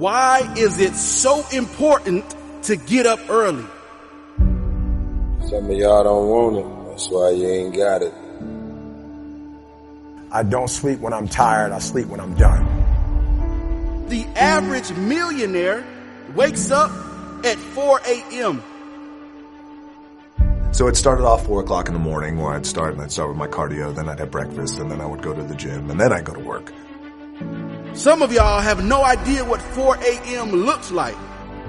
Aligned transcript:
Why 0.00 0.50
is 0.56 0.80
it 0.80 0.94
so 0.94 1.44
important 1.52 2.24
to 2.62 2.76
get 2.76 3.04
up 3.04 3.20
early? 3.28 3.66
Some 4.38 5.70
of 5.70 5.76
y'all 5.76 6.04
don't 6.04 6.26
want 6.26 6.56
it. 6.56 6.88
That's 6.88 7.10
why 7.10 7.28
you 7.32 7.46
ain't 7.46 7.76
got 7.76 8.00
it. 8.00 8.14
I 10.32 10.42
don't 10.42 10.68
sleep 10.68 11.00
when 11.00 11.12
I'm 11.12 11.28
tired. 11.28 11.72
I 11.72 11.80
sleep 11.80 12.06
when 12.06 12.18
I'm 12.18 12.32
done. 12.32 14.06
The 14.08 14.24
average 14.36 14.90
millionaire 14.92 15.84
wakes 16.34 16.70
up 16.70 16.90
at 17.44 17.58
4 17.58 18.00
a.m. 18.06 18.62
So 20.72 20.86
it 20.86 20.96
started 20.96 21.26
off 21.26 21.44
four 21.44 21.60
o'clock 21.60 21.88
in 21.88 21.92
the 21.92 22.00
morning 22.00 22.38
where 22.38 22.54
I'd 22.54 22.64
start 22.64 22.94
and 22.94 23.02
I'd 23.02 23.12
start 23.12 23.28
with 23.28 23.36
my 23.36 23.48
cardio, 23.48 23.94
then 23.94 24.08
I'd 24.08 24.20
have 24.20 24.30
breakfast, 24.30 24.78
and 24.78 24.90
then 24.90 25.02
I 25.02 25.04
would 25.04 25.20
go 25.20 25.34
to 25.34 25.42
the 25.42 25.54
gym, 25.54 25.90
and 25.90 26.00
then 26.00 26.10
I'd 26.10 26.24
go 26.24 26.32
to 26.32 26.40
work. 26.40 26.72
Some 27.94 28.22
of 28.22 28.32
y'all 28.32 28.60
have 28.60 28.84
no 28.84 29.02
idea 29.04 29.44
what 29.44 29.60
4 29.60 29.96
a.m. 29.96 30.50
looks 30.52 30.90
like 30.90 31.14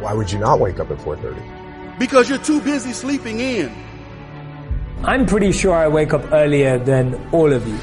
Why 0.02 0.14
would 0.14 0.32
you 0.32 0.40
not 0.40 0.60
wake 0.60 0.80
up 0.80 0.92
at 0.92 0.98
4.30? 1.00 1.60
because 2.00 2.28
you're 2.30 2.40
too 2.40 2.60
busy 2.62 2.94
sleeping 2.94 3.40
in. 3.40 3.72
I'm 5.04 5.28
pretty 5.28 5.52
sure 5.52 5.76
I 5.76 5.88
wake 5.88 6.14
up 6.14 6.32
earlier 6.32 6.80
than 6.80 7.14
all 7.32 7.52
of 7.54 7.68
you. 7.68 7.78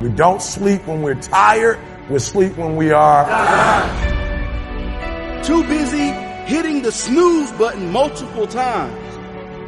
We 0.00 0.08
don't 0.10 0.40
sleep 0.40 0.86
when 0.86 1.02
we're 1.02 1.20
tired. 1.20 1.78
We 2.10 2.18
sleep 2.20 2.56
when 2.56 2.76
we 2.76 2.92
are. 2.92 3.24
Too 5.42 5.64
busy 5.64 6.12
hitting 6.46 6.82
the 6.82 6.92
snooze 6.92 7.50
button 7.52 7.90
multiple 7.90 8.46
times. 8.46 8.94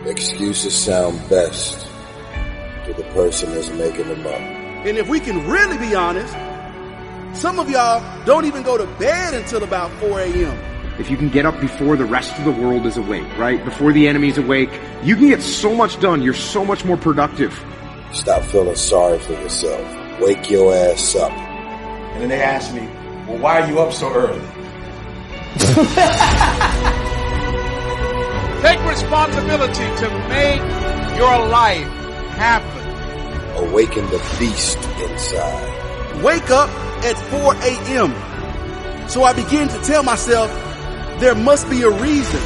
Excuses 0.06 0.75
sound 0.77 1.19
best 1.28 1.89
to 2.84 2.92
the 2.95 3.03
person 3.14 3.53
that's 3.53 3.70
making 3.70 4.06
them 4.09 4.20
up. 4.27 4.41
And 4.87 4.97
if 4.97 5.09
we 5.09 5.19
can 5.19 5.45
really 5.48 5.78
be 5.78 5.95
honest, 5.97 6.33
some 7.37 7.59
of 7.59 7.69
y'all 7.69 8.03
don't 8.25 8.47
even 8.47 8.63
go 8.63 8.79
to 8.79 8.87
bed 8.99 9.35
until 9.35 9.63
about 9.63 9.91
4 10.01 10.20
a.m. 10.20 10.59
If 10.98 11.11
you 11.11 11.19
can 11.19 11.29
get 11.29 11.45
up 11.45 11.61
before 11.61 11.95
the 11.97 12.06
rest 12.06 12.39
of 12.39 12.47
the 12.47 12.51
world 12.51 12.87
is 12.87 12.97
awake, 12.97 13.27
right? 13.37 13.62
Before 13.62 13.93
the 13.93 14.09
enemy's 14.09 14.39
awake, 14.39 14.70
you 15.03 15.17
can 15.17 15.28
get 15.28 15.43
so 15.43 15.75
much 15.75 16.01
done. 16.01 16.23
You're 16.23 16.33
so 16.33 16.65
much 16.65 16.87
more 16.87 16.97
productive. 16.97 17.62
Stop 18.12 18.43
feeling 18.45 18.75
sorry 18.75 19.19
for 19.19 19.34
yourself. 19.34 19.87
Wake 20.20 20.48
your 20.48 20.75
ass 20.75 21.15
up. 21.15 21.31
And 21.31 22.23
then 22.23 22.31
they 22.31 22.41
ask 22.41 22.75
me, 22.75 22.89
well, 23.28 23.37
why 23.39 23.61
are 23.61 23.69
you 23.69 23.81
up 23.81 23.93
so 23.93 24.11
early? 24.11 24.41
Take 28.62 28.83
responsibility 28.89 29.95
to 29.97 30.09
make 30.31 30.62
your 31.19 31.47
life 31.48 31.87
happen. 32.39 33.67
Awaken 33.69 34.06
the 34.06 34.37
beast 34.39 34.78
inside. 34.78 36.23
Wake 36.23 36.50
up 36.50 36.71
at 37.05 37.16
4 37.30 37.55
a.m. 37.55 39.08
So 39.08 39.22
I 39.22 39.33
begin 39.33 39.69
to 39.69 39.78
tell 39.83 40.02
myself 40.02 40.50
there 41.20 41.34
must 41.34 41.69
be 41.70 41.83
a 41.83 41.91
reason. 41.91 42.41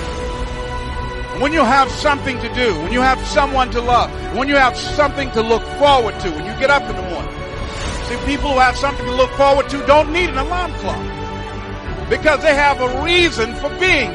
When 1.40 1.52
you 1.52 1.64
have 1.64 1.90
something 1.90 2.38
to 2.40 2.54
do, 2.54 2.78
when 2.82 2.92
you 2.92 3.00
have 3.00 3.18
someone 3.26 3.70
to 3.70 3.80
love, 3.80 4.10
when 4.36 4.48
you 4.48 4.56
have 4.56 4.76
something 4.76 5.30
to 5.32 5.42
look 5.42 5.62
forward 5.78 6.18
to, 6.20 6.30
when 6.30 6.44
you 6.44 6.52
get 6.60 6.70
up 6.70 6.82
in 6.82 6.94
the 6.96 7.02
morning. 7.02 7.34
See, 8.08 8.16
people 8.26 8.52
who 8.52 8.58
have 8.58 8.76
something 8.76 9.06
to 9.06 9.14
look 9.14 9.30
forward 9.32 9.68
to 9.70 9.78
don't 9.86 10.12
need 10.12 10.28
an 10.28 10.38
alarm 10.38 10.72
clock 10.74 11.00
because 12.10 12.42
they 12.42 12.54
have 12.54 12.80
a 12.80 13.02
reason 13.02 13.54
for 13.54 13.70
being. 13.78 14.10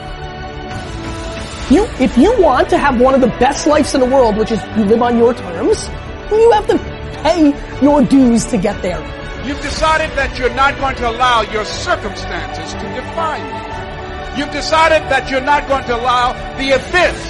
You, 1.71 1.87
if 1.99 2.15
you 2.15 2.39
want 2.39 2.69
to 2.69 2.77
have 2.77 3.01
one 3.01 3.15
of 3.15 3.21
the 3.21 3.33
best 3.39 3.65
lives 3.65 3.95
in 3.95 4.01
the 4.01 4.05
world, 4.05 4.37
which 4.37 4.51
is 4.51 4.61
you 4.77 4.85
live 4.85 5.01
on 5.01 5.17
your 5.17 5.33
terms, 5.33 5.87
you 6.29 6.51
have 6.51 6.67
to 6.67 6.77
pay 7.23 7.53
your 7.81 8.03
dues 8.03 8.45
to 8.45 8.57
get 8.57 8.79
there. 8.83 9.01
You've 9.45 9.61
decided 9.61 10.09
that 10.17 10.39
you're 10.39 10.53
not 10.55 10.77
going 10.77 10.95
to 10.95 11.09
allow 11.09 11.41
your 11.43 11.65
circumstances 11.65 12.73
to 12.73 12.85
define 12.97 13.45
you. 13.45 14.39
You've 14.39 14.51
decided 14.51 15.03
that 15.09 15.29
you're 15.29 15.39
not 15.39 15.67
going 15.67 15.83
to 15.85 15.95
allow 15.95 16.33
the 16.57 16.69
events, 16.73 17.23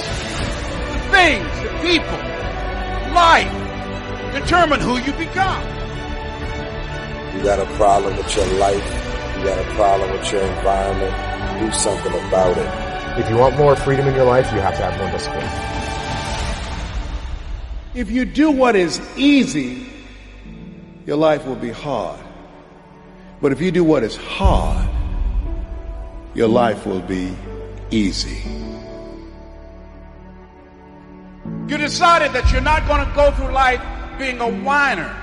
the 0.90 1.00
things, 1.12 1.46
the 1.62 1.70
people, 1.84 2.22
life 3.14 3.52
determine 4.40 4.80
who 4.80 4.98
you 5.00 5.12
become. 5.14 5.64
You 7.36 7.44
got 7.44 7.59
a 7.59 7.66
problem 7.75 8.16
with 8.18 8.36
your 8.36 8.48
life. 8.59 8.86
You 9.38 9.44
got 9.44 9.59
a 9.59 9.75
problem 9.75 10.12
with 10.12 10.31
your 10.31 10.42
environment. 10.42 11.59
Do 11.59 11.72
something 11.72 12.14
about 12.28 12.58
it. 12.58 13.20
If 13.20 13.30
you 13.30 13.38
want 13.38 13.58
more 13.58 13.75
freedom 13.75 14.08
in 14.08 14.16
your 14.16 14.25
life, 14.25 14.52
you 14.54 14.59
have 14.59 14.75
to 14.75 14.84
have 14.84 14.98
more 15.00 15.12
discipline. 15.12 15.50
If 17.94 18.12
you 18.12 18.25
do 18.25 18.52
what 18.52 18.75
is 18.75 19.00
easy, 19.18 19.88
your 21.06 21.18
life 21.18 21.46
will 21.46 21.56
be 21.56 21.70
hard. 21.70 22.20
But 23.42 23.52
if 23.52 23.62
you 23.62 23.72
do 23.72 23.84
what 23.84 24.04
is 24.04 24.16
hard, 24.16 24.90
your 26.34 26.48
life 26.48 26.86
will 26.86 27.02
be 27.02 27.36
easy. 27.92 28.42
You 31.68 31.78
decided 31.78 32.34
that 32.34 32.52
you're 32.52 32.62
not 32.62 32.88
going 32.88 33.06
to 33.06 33.16
go 33.16 33.32
through 33.32 33.52
life 33.52 33.82
being 34.18 34.40
a 34.40 34.50
whiner, 34.50 35.16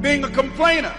being 0.00 0.24
a 0.24 0.30
complainer. 0.30 0.94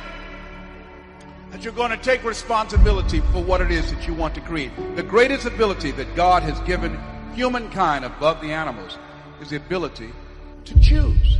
That 1.52 1.64
you're 1.64 1.74
going 1.74 1.92
to 1.92 1.98
take 1.98 2.24
responsibility 2.24 3.22
for 3.32 3.42
what 3.42 3.62
it 3.62 3.72
is 3.72 3.92
that 3.92 4.06
you 4.08 4.14
want 4.14 4.36
to 4.36 4.42
create. 4.42 4.72
The 4.96 5.04
greatest 5.04 5.46
ability 5.46 5.92
that 5.92 6.16
God 6.16 6.44
has 6.44 6.60
given 6.62 7.00
humankind 7.34 8.04
above 8.04 8.42
the 8.42 8.52
animals 8.52 8.98
is 9.42 9.52
the 9.52 9.58
ability 9.58 10.12
to 10.66 10.80
choose. 10.80 11.38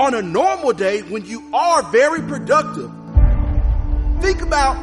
On 0.00 0.14
a 0.14 0.22
normal 0.22 0.72
day, 0.72 1.02
when 1.02 1.26
you 1.26 1.44
are 1.52 1.82
very 1.82 2.22
productive, 2.22 2.90
think 4.22 4.40
about 4.40 4.76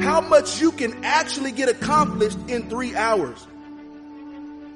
how 0.00 0.22
much 0.22 0.58
you 0.58 0.72
can 0.72 1.04
actually 1.04 1.52
get 1.52 1.68
accomplished 1.68 2.38
in 2.48 2.70
three 2.70 2.96
hours. 2.96 3.46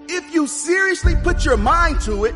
If 0.06 0.34
you 0.34 0.46
seriously 0.46 1.14
put 1.16 1.46
your 1.46 1.56
mind 1.56 2.02
to 2.02 2.26
it, 2.26 2.34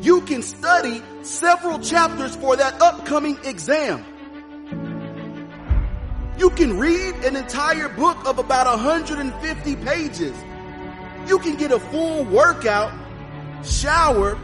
you 0.00 0.20
can 0.20 0.42
study 0.42 1.02
several 1.22 1.80
chapters 1.80 2.36
for 2.36 2.54
that 2.54 2.80
upcoming 2.80 3.36
exam. 3.42 4.04
You 6.38 6.50
can 6.50 6.78
read 6.78 7.16
an 7.24 7.34
entire 7.34 7.88
book 7.88 8.28
of 8.28 8.38
about 8.38 8.68
150 8.68 9.74
pages. 9.74 10.36
You 11.26 11.40
can 11.40 11.56
get 11.56 11.72
a 11.72 11.80
full 11.80 12.22
workout, 12.26 12.92
shower, 13.64 14.38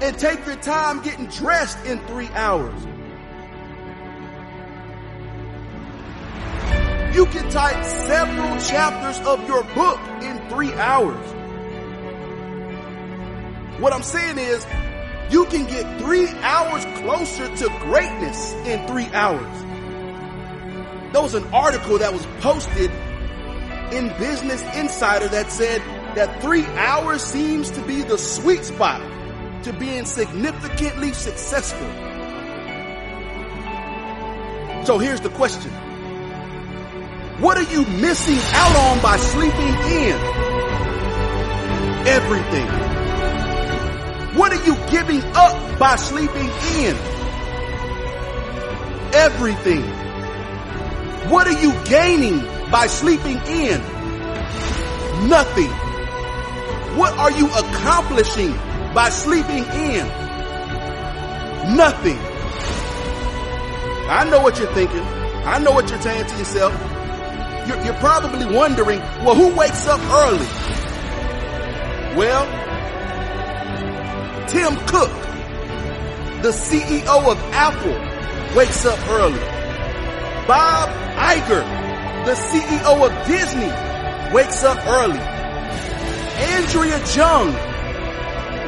and 0.00 0.18
take 0.18 0.44
your 0.46 0.56
time 0.56 1.02
getting 1.02 1.26
dressed 1.26 1.84
in 1.86 1.98
three 2.06 2.28
hours. 2.28 2.86
You 7.14 7.24
can 7.26 7.48
type 7.50 7.82
several 7.84 8.60
chapters 8.60 9.26
of 9.26 9.46
your 9.48 9.62
book 9.74 9.98
in 10.22 10.48
three 10.50 10.72
hours. 10.74 11.32
What 13.80 13.94
I'm 13.94 14.02
saying 14.02 14.38
is, 14.38 14.66
you 15.30 15.46
can 15.46 15.66
get 15.66 15.98
three 15.98 16.28
hours 16.28 16.84
closer 17.00 17.56
to 17.56 17.68
greatness 17.80 18.52
in 18.66 18.86
three 18.86 19.06
hours. 19.14 19.62
There 21.12 21.22
was 21.22 21.34
an 21.34 21.44
article 21.54 21.98
that 21.98 22.12
was 22.12 22.24
posted 22.40 22.90
in 23.92 24.08
Business 24.18 24.62
Insider 24.76 25.28
that 25.28 25.50
said 25.50 25.80
that 26.16 26.42
three 26.42 26.66
hours 26.66 27.22
seems 27.22 27.70
to 27.70 27.80
be 27.82 28.02
the 28.02 28.18
sweet 28.18 28.64
spot 28.64 29.00
to 29.66 29.72
being 29.72 30.04
significantly 30.04 31.12
successful. 31.12 31.88
So 34.84 34.98
here's 34.98 35.20
the 35.20 35.30
question. 35.30 35.72
What 37.42 37.58
are 37.58 37.68
you 37.74 37.84
missing 37.84 38.38
out 38.54 38.76
on 38.76 39.02
by 39.02 39.16
sleeping 39.16 39.74
in? 39.90 40.16
Everything. 42.06 42.68
What 44.38 44.52
are 44.52 44.64
you 44.64 44.76
giving 44.88 45.20
up 45.34 45.80
by 45.80 45.96
sleeping 45.96 46.48
in? 46.78 46.94
Everything. 49.14 49.82
What 51.28 51.48
are 51.48 51.60
you 51.60 51.72
gaining 51.86 52.38
by 52.70 52.86
sleeping 52.86 53.38
in? 53.48 53.80
Nothing. 55.28 55.72
What 56.96 57.18
are 57.18 57.32
you 57.32 57.48
accomplishing 57.48 58.54
by 58.96 59.10
sleeping 59.10 59.62
in? 59.74 60.06
Nothing. 61.76 62.16
I 64.08 64.26
know 64.30 64.40
what 64.40 64.58
you're 64.58 64.72
thinking. 64.72 65.02
I 65.44 65.58
know 65.58 65.72
what 65.72 65.90
you're 65.90 66.00
saying 66.00 66.24
to 66.24 66.38
yourself. 66.38 66.72
You're, 67.68 67.84
you're 67.84 68.00
probably 68.00 68.46
wondering, 68.46 69.00
well, 69.22 69.34
who 69.34 69.54
wakes 69.54 69.86
up 69.86 70.00
early? 70.00 70.46
Well, 72.16 72.46
Tim 74.48 74.76
Cook, 74.86 75.12
the 76.40 76.52
CEO 76.52 77.30
of 77.30 77.38
Apple, 77.52 78.56
wakes 78.56 78.86
up 78.86 78.98
early. 79.10 79.38
Bob 80.48 80.88
Iger, 81.18 82.24
the 82.24 82.32
CEO 82.32 83.06
of 83.06 83.26
Disney, 83.26 84.32
wakes 84.34 84.64
up 84.64 84.78
early. 84.86 85.20
Andrea 86.38 86.98
Jung, 87.14 87.65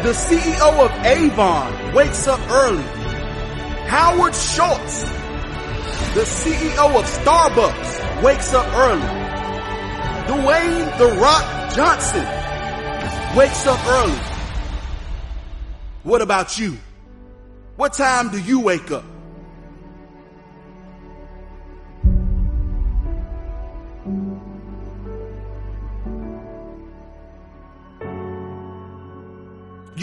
The 0.03 0.13
CEO 0.13 0.85
of 0.85 0.93
Avon 1.05 1.93
wakes 1.93 2.29
up 2.29 2.41
early. 2.51 2.85
Howard 3.89 4.33
Schultz, 4.33 5.03
the 6.15 6.23
CEO 6.23 6.97
of 6.97 7.05
Starbucks, 7.05 8.23
wakes 8.23 8.55
up 8.55 8.67
early. 8.77 9.03
Dwayne 10.29 10.99
The 10.99 11.21
Rock 11.21 11.75
Johnson 11.75 12.25
wakes 13.37 13.67
up 13.67 13.85
early. 13.89 14.19
What 16.05 16.23
about 16.23 16.57
you? 16.61 16.77
What 17.75 17.93
time 17.93 18.31
do 18.31 18.41
you 18.41 18.61
wake 18.61 18.93
up? 18.93 19.18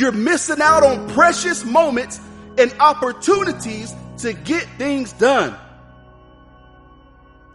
You're 0.06 0.12
missing 0.12 0.62
out 0.62 0.84
on 0.84 1.10
precious 1.16 1.66
moments 1.66 2.22
and 2.60 2.72
opportunities 2.80 3.92
to 4.20 4.34
get 4.34 4.62
things 4.78 5.12
done. 5.14 5.58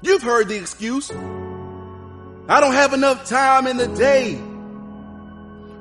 You've 0.03 0.25
heard 0.25 0.49
the 0.49 0.57
excuse. 0.57 1.13
I 1.13 2.61
don't 2.61 2.73
have 2.73 2.93
enough 2.93 3.29
time 3.29 3.69
in 3.69 3.77
the 3.77 3.87
day. 3.87 4.35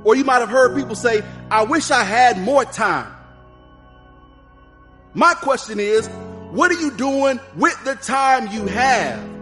Or 0.03 0.15
you 0.15 0.23
might 0.23 0.41
have 0.41 0.49
heard 0.49 0.75
people 0.75 0.93
say, 0.93 1.23
I 1.49 1.63
wish 1.63 1.89
I 1.89 2.03
had 2.03 2.37
more 2.37 2.65
time. 2.65 3.11
My 5.15 5.33
question 5.33 5.79
is, 5.79 6.07
what 6.51 6.69
are 6.69 6.79
you 6.79 6.91
doing 6.91 7.39
with 7.55 7.83
the 7.83 7.95
time 7.95 8.45
you 8.51 8.67
have? 8.67 9.38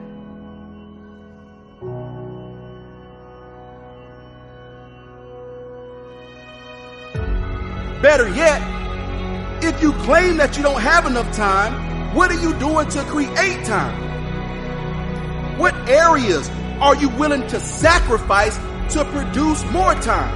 Better 8.18 8.34
yet, 8.34 9.64
if 9.64 9.80
you 9.80 9.94
claim 9.94 10.38
that 10.38 10.58
you 10.58 10.64
don't 10.64 10.81
have 10.81 11.06
enough 11.06 11.31
time, 11.36 12.16
what 12.16 12.31
are 12.31 12.42
you 12.42 12.58
doing 12.58 12.90
to 12.90 13.04
create 13.04 13.64
time? 13.64 15.60
What 15.60 15.75
areas 15.88 16.50
are 16.81 16.96
you 16.96 17.10
willing 17.10 17.46
to 17.46 17.60
sacrifice 17.60 18.58
to 18.96 19.06
produce 19.06 19.64
more 19.66 19.94
time? 20.02 20.34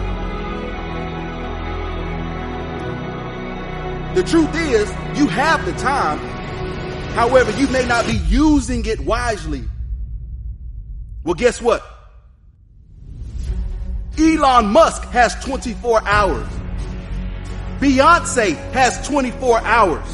The 4.14 4.22
truth 4.26 4.56
is, 4.58 4.88
you 5.18 5.26
have 5.30 5.66
the 5.66 5.74
time. 5.74 6.20
However, 7.16 7.50
you 7.60 7.68
may 7.70 7.88
not 7.88 8.06
be 8.06 8.18
using 8.28 8.86
it 8.86 9.00
wisely. 9.00 9.64
Well, 11.24 11.34
guess 11.34 11.60
what? 11.60 11.84
Elon 14.20 14.68
Musk 14.68 15.02
has 15.06 15.34
24 15.44 16.08
hours. 16.08 16.61
Beyonce 17.82 18.56
has 18.74 19.08
24 19.08 19.60
hours. 19.62 20.06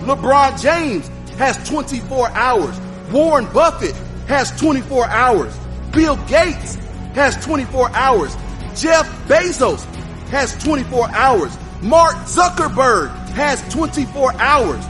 LeBron 0.00 0.58
James 0.58 1.06
has 1.36 1.68
24 1.68 2.30
hours. 2.30 2.74
Warren 3.12 3.44
Buffett 3.52 3.94
has 4.28 4.50
24 4.58 5.06
hours. 5.06 5.54
Bill 5.92 6.16
Gates 6.26 6.76
has 7.14 7.36
24 7.44 7.90
hours. 7.94 8.34
Jeff 8.74 9.06
Bezos 9.28 9.84
has 10.30 10.56
24 10.64 11.10
hours. 11.10 11.54
Mark 11.82 12.16
Zuckerberg 12.24 13.10
has 13.32 13.60
24 13.74 14.32
hours. 14.40 14.82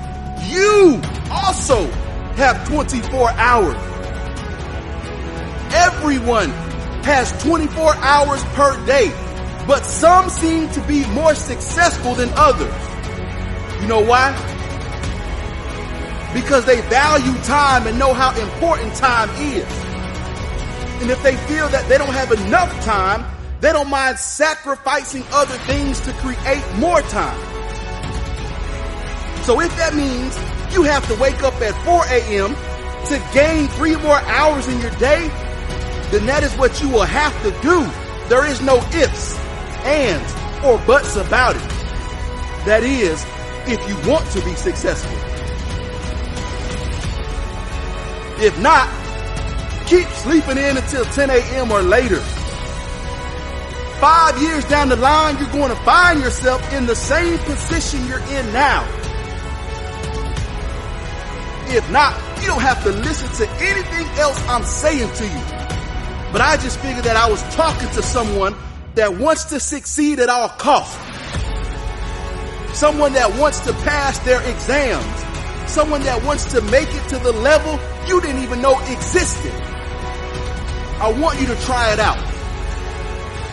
You 0.49 1.03
also 1.29 1.91
have 2.37 2.69
24 2.69 3.31
hours. 3.31 3.77
Everyone 5.75 6.51
has 7.03 7.33
24 7.43 7.97
hours 7.97 8.45
per 8.55 8.87
day. 8.87 9.26
But 9.67 9.85
some 9.85 10.31
seem 10.31 10.71
to 10.71 10.81
be 10.83 11.05
more 11.09 11.35
successful 11.35 12.15
than 12.15 12.31
others. 12.37 12.73
You 13.83 13.89
know 13.89 14.01
why? 14.01 14.31
Because 16.33 16.65
they 16.65 16.81
value 16.83 17.35
time 17.43 17.89
and 17.89 17.99
know 17.99 18.15
how 18.15 18.31
important 18.41 18.95
time 18.95 19.29
is. 19.31 19.67
And 21.03 21.11
if 21.11 21.21
they 21.25 21.35
feel 21.35 21.69
that 21.69 21.89
they 21.89 21.99
don't 21.99 22.13
have 22.13 22.31
enough 22.31 22.73
time, 22.85 23.25
they 23.61 23.73
don't 23.73 23.91
mind 23.91 24.19
sacrificing 24.19 25.25
other 25.33 25.57
things 25.67 26.01
to 26.03 26.13
create 26.15 26.65
more 26.77 27.01
time. 27.03 27.39
So 29.43 29.61
if 29.61 29.77
that 29.77 29.95
means 29.95 30.37
you 30.75 30.85
have 30.85 31.07
to 31.09 31.15
wake 31.17 31.43
up 31.43 31.55
at 31.61 31.75
4 31.85 32.05
a.m. 32.07 32.55
to 33.07 33.35
gain 33.35 33.67
three 33.69 33.97
more 33.97 34.19
hours 34.21 34.69
in 34.69 34.81
your 34.81 34.91
day, 34.93 35.27
then 36.13 36.25
that 36.27 36.45
is 36.45 36.55
what 36.55 36.81
you 36.81 36.89
will 36.89 37.03
have 37.03 37.35
to 37.43 37.51
do. 37.63 37.85
There 38.29 38.47
is 38.47 38.61
no 38.61 38.77
ifs 38.95 39.46
ands, 39.87 40.35
or 40.65 40.79
buts 40.87 41.17
about 41.17 41.57
it. 41.57 41.63
That 42.67 42.83
is, 42.83 43.25
if 43.69 43.81
you 43.89 44.11
want 44.11 44.29
to 44.33 44.45
be 44.45 44.55
successful. 44.55 45.17
If 48.39 48.61
not, 48.61 48.89
keep 49.87 50.07
sleeping 50.09 50.59
in 50.59 50.77
until 50.77 51.05
10 51.05 51.31
a.m. 51.31 51.71
or 51.71 51.83
later. 51.83 52.21
Five 54.01 54.41
years 54.43 54.65
down 54.67 54.91
the 54.91 54.97
line, 54.97 55.39
you're 55.39 55.51
going 55.53 55.71
to 55.71 55.83
find 55.83 56.21
yourself 56.21 56.61
in 56.75 56.87
the 56.87 56.95
same 56.95 57.39
position 57.39 58.07
you're 58.07 58.21
in 58.21 58.53
now. 58.53 58.85
If 61.69 61.91
not, 61.91 62.15
you 62.41 62.47
don't 62.47 62.61
have 62.61 62.83
to 62.85 62.91
listen 62.91 63.29
to 63.47 63.53
anything 63.63 64.07
else 64.19 64.39
I'm 64.49 64.65
saying 64.65 65.11
to 65.15 65.25
you. 65.25 65.41
But 66.31 66.41
I 66.43 66.59
just 66.59 66.79
figured 66.81 67.05
that 67.05 67.17
I 67.17 67.31
was 67.31 67.43
talking 67.55 67.89
to 67.91 68.03
someone 68.03 68.55
that 68.97 69.15
wants 69.15 69.45
to 69.45 69.61
succeed 69.61 70.19
at 70.21 70.31
all 70.31 70.49
costs. 70.49 70.97
Someone 72.77 73.13
that 73.13 73.39
wants 73.39 73.61
to 73.61 73.73
pass 73.85 74.19
their 74.21 74.41
exams. 74.49 75.71
Someone 75.71 76.03
that 76.03 76.25
wants 76.25 76.51
to 76.53 76.63
make 76.63 76.89
it 76.89 77.09
to 77.11 77.19
the 77.19 77.33
level 77.33 77.79
you 78.09 78.21
didn't 78.21 78.43
even 78.43 78.63
know 78.63 78.79
existed. 78.91 79.53
I 80.99 81.15
want 81.21 81.39
you 81.41 81.47
to 81.47 81.57
try 81.63 81.93
it 81.93 81.99
out. 81.99 82.19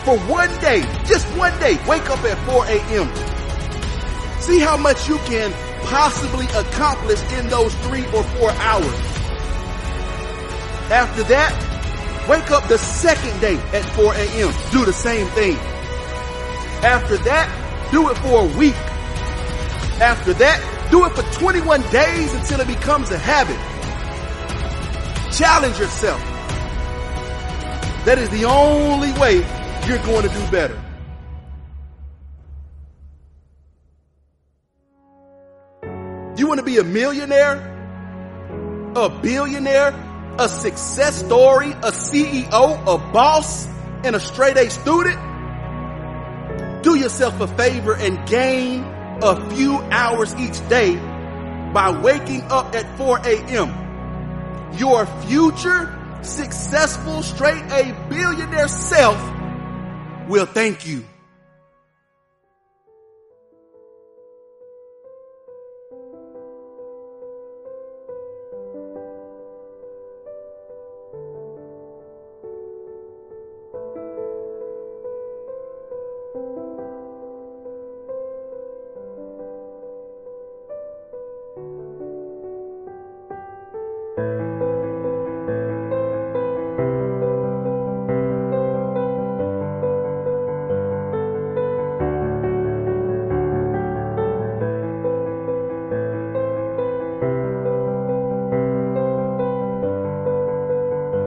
For 0.04 0.18
one 0.30 0.48
day, 0.60 0.80
just 1.04 1.26
one 1.36 1.52
day, 1.60 1.76
wake 1.86 2.08
up 2.08 2.24
at 2.24 2.38
4 2.48 2.64
a.m. 2.66 3.08
See 4.40 4.60
how 4.60 4.76
much 4.76 5.08
you 5.08 5.18
can 5.28 5.52
possibly 5.84 6.46
accomplish 6.56 7.20
in 7.34 7.48
those 7.48 7.74
three 7.86 8.06
or 8.16 8.22
four 8.22 8.50
hours. 8.50 9.00
After 10.90 11.22
that, 11.24 11.73
Wake 12.28 12.50
up 12.50 12.66
the 12.68 12.78
second 12.78 13.38
day 13.40 13.56
at 13.74 13.84
4 13.96 14.14
a.m. 14.14 14.52
Do 14.72 14.84
the 14.86 14.94
same 14.94 15.26
thing. 15.28 15.56
After 16.82 17.18
that, 17.18 17.90
do 17.92 18.08
it 18.08 18.16
for 18.18 18.44
a 18.44 18.58
week. 18.58 18.74
After 20.00 20.32
that, 20.32 20.88
do 20.90 21.04
it 21.04 21.12
for 21.12 21.22
21 21.38 21.82
days 21.90 22.32
until 22.34 22.60
it 22.60 22.66
becomes 22.66 23.10
a 23.10 23.18
habit. 23.18 23.58
Challenge 25.34 25.78
yourself. 25.78 26.20
That 28.06 28.18
is 28.18 28.30
the 28.30 28.46
only 28.46 29.12
way 29.20 29.36
you're 29.86 29.98
going 30.04 30.26
to 30.26 30.34
do 30.34 30.50
better. 30.50 30.80
You 36.36 36.46
want 36.46 36.58
to 36.58 36.64
be 36.64 36.78
a 36.78 36.84
millionaire? 36.84 37.56
A 38.96 39.08
billionaire? 39.10 40.13
A 40.38 40.48
success 40.48 41.24
story, 41.24 41.70
a 41.70 41.92
CEO, 41.92 42.82
a 42.82 43.12
boss, 43.12 43.66
and 44.04 44.16
a 44.16 44.20
straight 44.20 44.56
A 44.56 44.68
student, 44.70 45.18
do 46.82 46.96
yourself 46.96 47.40
a 47.40 47.46
favor 47.46 47.94
and 47.94 48.28
gain 48.28 48.84
a 49.22 49.50
few 49.50 49.76
hours 49.90 50.34
each 50.36 50.68
day 50.68 50.96
by 51.72 52.00
waking 52.02 52.42
up 52.42 52.74
at 52.74 52.98
4 52.98 53.18
a.m. 53.18 54.72
Your 54.76 55.06
future 55.26 56.00
successful 56.22 57.22
straight 57.22 57.62
A 57.70 57.92
billionaire 58.08 58.68
self 58.68 59.18
will 60.28 60.46
thank 60.46 60.86
you. 60.86 61.04